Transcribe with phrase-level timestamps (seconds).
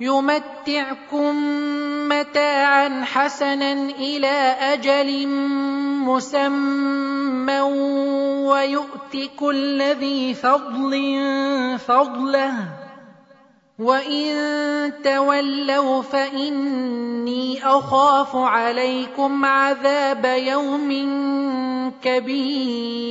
[0.00, 1.36] يمتعكم
[2.08, 5.28] متاعا حسنا إلى أجل
[6.08, 7.60] مسمى
[8.50, 10.92] ويؤت كل ذي فضل
[11.78, 12.54] فضله
[13.78, 14.32] وإن
[15.04, 20.90] تولوا فإني أخاف عليكم عذاب يوم
[22.02, 23.10] كبير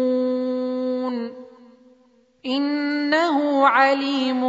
[2.45, 4.41] إنه عليم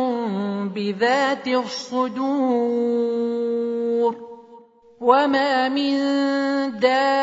[0.68, 2.92] بذات الصدور.
[5.00, 5.98] وما من
[6.78, 7.22] دابة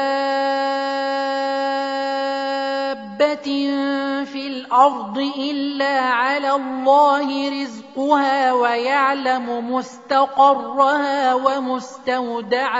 [4.25, 12.79] في الأرض إلا على الله رزقها ويعلم مستقرها ومستودعها.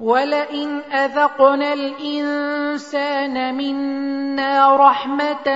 [0.00, 5.48] ولئن اذقنا الانسان منا رحمه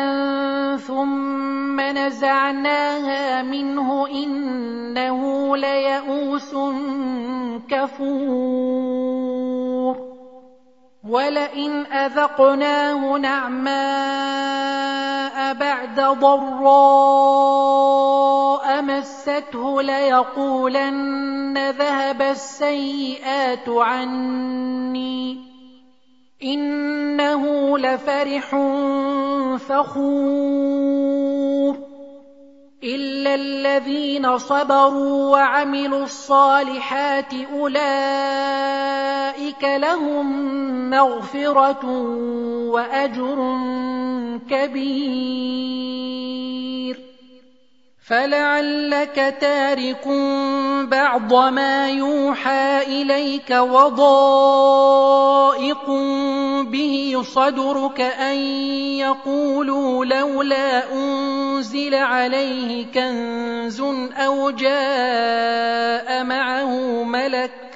[0.77, 6.55] ثم نزعناها منه انه ليئوس
[7.69, 9.59] كفور
[11.09, 13.71] ولئن اذقناه نعماء
[15.55, 17.41] بعد ضراء
[18.83, 25.41] مسته ليقولن ذهب السيئات عني
[26.43, 28.50] انه لفرح
[29.69, 31.10] فخور
[32.84, 37.34] الا الذين صبروا وعملوا الصالحات
[39.41, 41.87] اولئك لهم مغفره
[42.71, 43.59] واجر
[44.51, 45.81] كبير
[48.06, 50.09] فلعلك تارك
[50.89, 54.71] بعض ما يوحى اليك وضائق
[56.71, 58.37] به صدرك ان
[58.98, 63.81] يقولوا لولا انزل عليه كنز
[64.16, 67.70] أو جاء معه ملك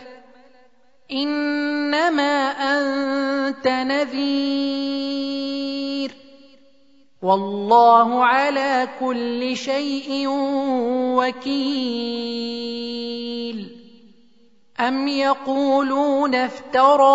[1.13, 4.65] إنما أنت نذير.
[7.23, 10.29] والله على كل شيء
[11.17, 12.25] وكيل.
[14.81, 17.15] أم يقولون افتراه؟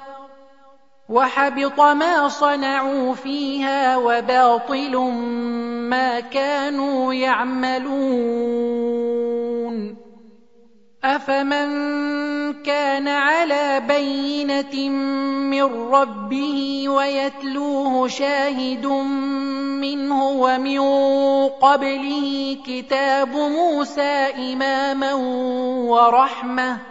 [1.11, 4.97] وحبط ما صنعوا فيها وباطل
[5.89, 8.91] ما كانوا يعملون.
[11.03, 11.71] افمن
[12.63, 14.89] كان على بينه
[15.49, 18.85] من ربه ويتلوه شاهد
[19.81, 20.79] منه ومن
[21.49, 25.13] قبله كتاب موسى اماما
[25.89, 26.90] ورحمه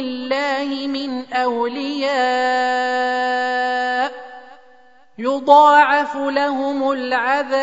[0.00, 2.08] الله من أولياء
[5.18, 7.58] يضاعف لهم العذاب.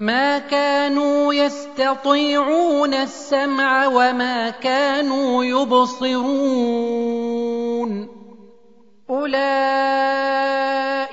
[0.00, 6.48] ما كانوا يستطيعون السمع وما كانوا يبصرون.
[9.10, 10.87] أولئك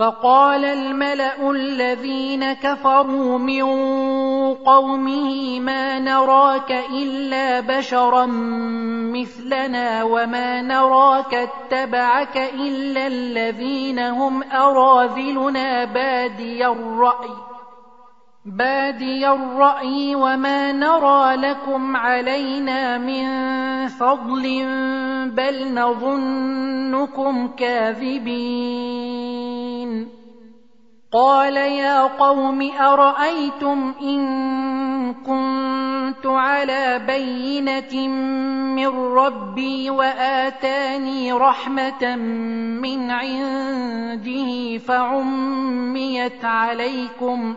[0.00, 3.64] فقال الملأ الذين كفروا من
[4.54, 8.26] قومه ما نراك إلا بشرا
[9.12, 17.49] مثلنا وما نراك اتبعك إلا الذين هم أراذلنا بادي الرأي
[18.50, 23.26] بادي الرأي وما نرى لكم علينا من
[23.88, 24.42] فضل
[25.30, 29.10] بل نظنكم كاذبين.
[31.12, 38.08] قال يا قوم أرأيتم إن كنت على بينة
[38.74, 42.16] من ربي وآتاني رحمة
[42.82, 47.56] من عنده فعميت عليكم ۖ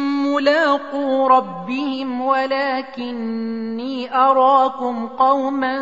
[0.35, 5.81] ملاقو ربهم ولكني أراكم قوما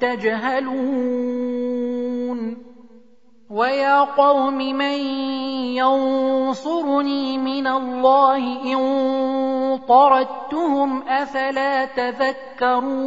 [0.00, 1.46] تجهلون.
[3.50, 4.98] ويا قوم من
[5.80, 13.06] ينصرني من الله إن طردتهم أفلا تذكرون؟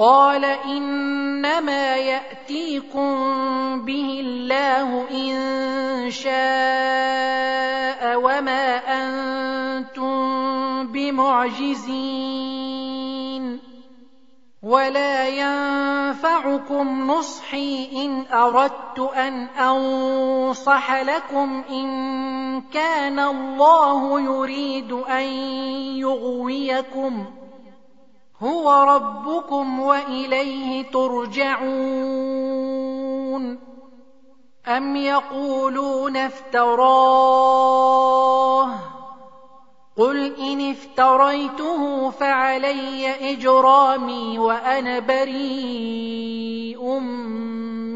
[0.00, 3.12] قال إنما يأتيكم
[3.84, 6.30] به الله إن شاء
[8.16, 10.16] وما أنتم
[10.92, 12.00] بمعجزين
[14.62, 21.90] ولا ينفعكم نصحي إن أردت أن أنصح لكم إن
[22.72, 25.24] كان الله يريد أن
[26.00, 27.39] يغويكم ۖ
[28.42, 31.60] هو ربكم وإليه ترجعون.
[34.66, 37.60] أم يقولون افتراه؟
[39.96, 46.84] قل إن افتريته فعلي إجرامي وأنا بريء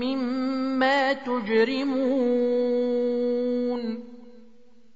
[0.03, 2.45] مما تجرمون.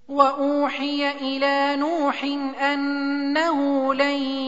[0.09, 2.25] وأوحي إلى نوح
[2.63, 4.48] أنه لن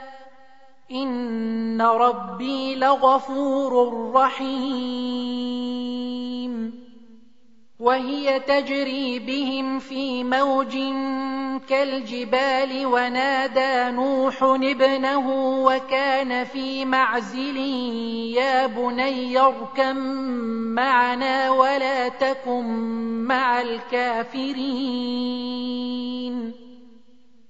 [0.91, 5.51] إن ربي لغفور رحيم
[7.79, 10.77] وهي تجري بهم في موج
[11.69, 15.29] كالجبال ونادى نوح ابنه
[15.65, 17.57] وكان في معزل
[18.37, 19.97] يا بني اركم
[20.75, 22.65] معنا ولا تكن
[23.27, 25.01] مع الكافرين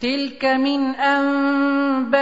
[0.00, 2.14] تلك من انباء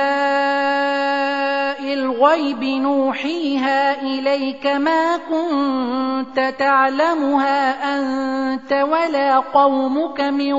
[1.94, 7.60] الغيب نوحيها اليك ما كنت تعلمها
[7.98, 10.54] انت ولا قومك من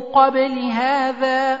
[0.00, 1.60] قبل هذا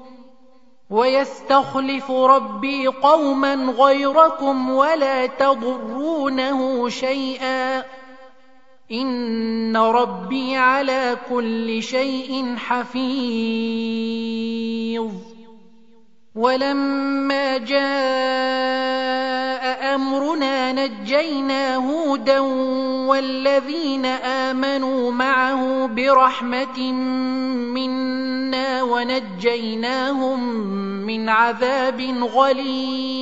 [0.91, 7.83] ويستخلف ربي قوما غيركم ولا تضرونه شيئا.
[8.91, 12.91] إن ربي على كل شيء حفيظ.
[16.35, 17.91] ولما جاء
[19.95, 22.39] أمرنا نجينا هودا
[23.09, 26.91] والذين آمنوا معه برحمة
[27.71, 30.43] منا ونجيناهم
[31.05, 33.21] من عذاب غليظ.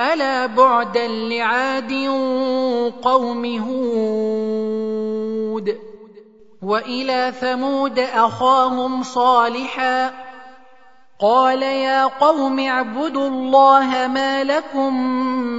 [0.00, 1.92] ألا بعدا لعاد
[3.02, 4.96] قوم هود
[6.62, 10.25] وإلى ثمود أخاهم صالحا
[11.18, 14.94] قال يا قوم اعبدوا الله ما لكم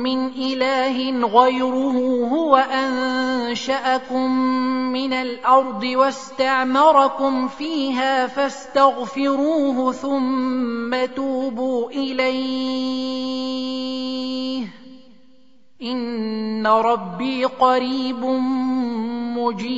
[0.06, 4.32] من إله غيره هو أنشأكم
[4.94, 13.08] من الأرض واستعمركم فيها فاستغفروه ثم توبوا إليه.
[15.82, 18.26] إن ربي قريب
[19.38, 19.78] مجيب.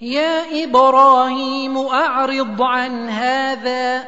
[0.00, 4.04] يا إبراهيم أعرض عن هذا.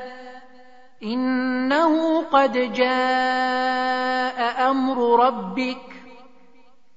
[1.03, 5.79] إنه قد جاء أمر ربك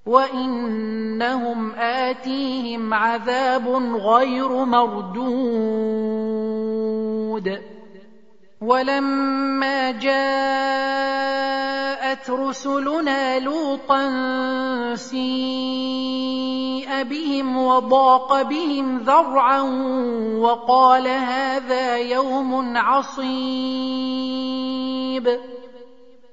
[0.06, 6.02] وإنهم آتيهم عذاب غير مردود.
[8.62, 10.22] ولما جاءت
[12.30, 14.04] رسلنا لوطا
[14.96, 16.52] سيء
[17.04, 19.62] بهم وضاق بهم ذرعا
[20.38, 23.32] وقال هذا يوم عصيب.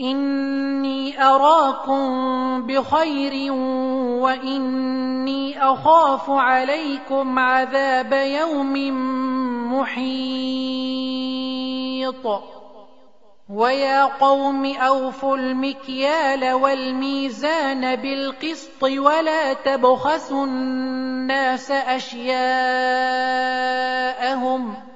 [0.00, 3.52] إني أراكم بخير
[4.22, 8.74] وإني أخاف عليكم عذاب يوم
[9.72, 10.26] محيط.
[13.48, 22.36] ويا قوم أوفوا المكيال والميزان بالقسط ولا تبخسوا الناس أشياءهم
[24.74, 24.95] ۖ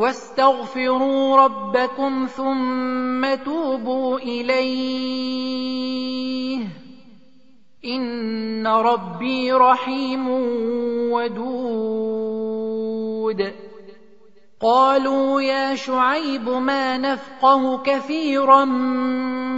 [0.00, 5.60] واستغفروا ربكم ثم توبوا إليه.
[7.84, 10.28] إن ربي رحيم
[11.12, 12.60] ودود.
[14.62, 18.64] قالوا يا شعيب ما نفقه كثيرا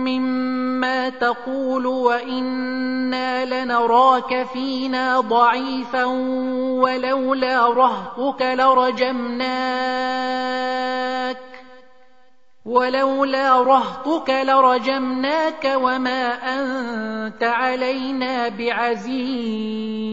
[0.07, 9.43] مما تقول وإنا لنراك فينا ضعيفا ولولا رهطك لرجمناك
[12.65, 20.13] ولولا رهطك لرجمناك وما أنت علينا بعزيز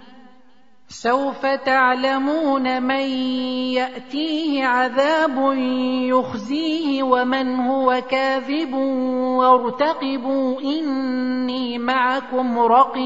[0.91, 3.09] سوف تعلمون من
[3.79, 5.53] يأتيه عذاب
[6.11, 8.73] يخزيه ومن هو كاذب
[9.37, 13.01] وارتقبوا إني معكم رقيب.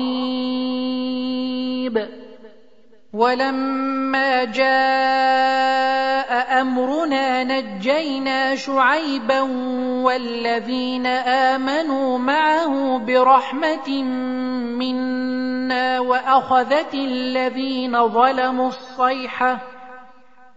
[3.15, 9.41] ولما جاء أمرنا نجينا شعيبا
[10.03, 14.03] والذين آمنوا معه برحمة
[14.83, 19.59] منا وأخذت الذين ظلموا الصيحة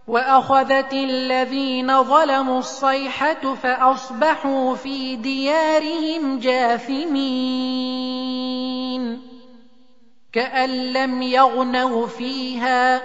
[0.07, 7.99] وأخذت الذين ظلموا الصيحة فأصبحوا في ديارهم جاثمين.
[10.33, 13.01] كأن لم يغنوا فيها.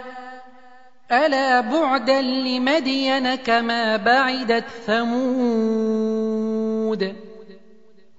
[1.13, 6.15] ألا بعدا لمدين كما بعدت ثمود.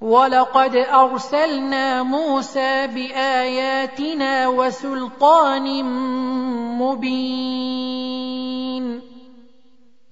[0.01, 5.83] ولقد أرسلنا موسى بآياتنا وسلطان
[6.79, 7.95] مبين.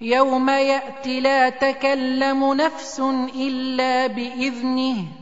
[0.01, 3.01] يوم يات لا تكلم نفس
[3.37, 5.22] إلا بإذنه.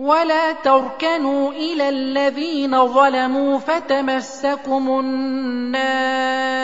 [0.00, 6.60] ولا تركنوا إلى الذين ظلموا فتمسكم النار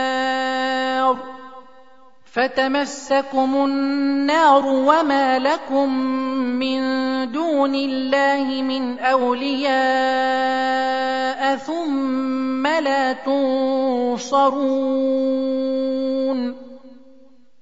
[2.32, 5.98] فتمسكم النار وما لكم
[6.58, 6.80] من
[7.32, 9.76] دون الله من اولياء
[11.56, 14.46] ثم لا تنصرون